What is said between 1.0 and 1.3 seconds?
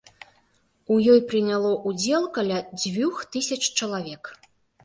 ёй